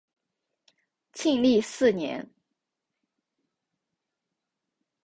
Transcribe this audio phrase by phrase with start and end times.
[1.13, 2.27] 庆历四年。